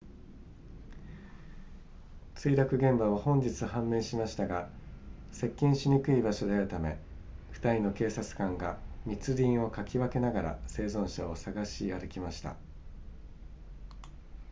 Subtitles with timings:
[2.33, 4.67] 墜落現場は本日判明しましたが
[5.31, 6.97] 接近しにくい場所であるため
[7.53, 12.55] 2人の警察官が密林をかき分けながら生存者を探し歩きました